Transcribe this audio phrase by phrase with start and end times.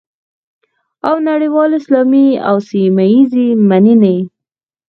[1.07, 4.17] او نړیوالې، اسلامي او سیمه ییزې مننې